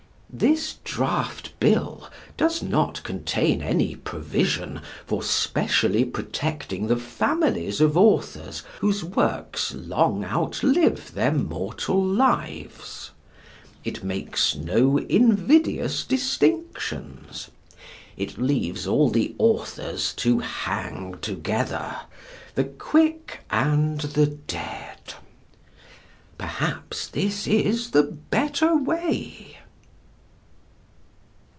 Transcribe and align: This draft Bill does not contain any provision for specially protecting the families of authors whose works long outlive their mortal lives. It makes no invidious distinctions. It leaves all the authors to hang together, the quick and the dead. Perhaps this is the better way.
This 0.33 0.77
draft 0.85 1.51
Bill 1.59 2.09
does 2.37 2.63
not 2.63 3.03
contain 3.03 3.61
any 3.61 3.97
provision 3.97 4.79
for 5.05 5.21
specially 5.21 6.05
protecting 6.05 6.87
the 6.87 6.95
families 6.95 7.81
of 7.81 7.97
authors 7.97 8.63
whose 8.79 9.03
works 9.03 9.73
long 9.75 10.23
outlive 10.23 11.15
their 11.15 11.33
mortal 11.33 12.01
lives. 12.01 13.11
It 13.83 14.05
makes 14.05 14.55
no 14.55 14.95
invidious 14.95 16.05
distinctions. 16.05 17.49
It 18.15 18.37
leaves 18.37 18.87
all 18.87 19.09
the 19.09 19.35
authors 19.37 20.13
to 20.13 20.39
hang 20.39 21.15
together, 21.19 21.93
the 22.55 22.63
quick 22.63 23.41
and 23.49 23.99
the 23.99 24.27
dead. 24.27 25.15
Perhaps 26.37 27.07
this 27.09 27.47
is 27.47 27.91
the 27.91 28.03
better 28.03 28.77
way. 28.77 29.57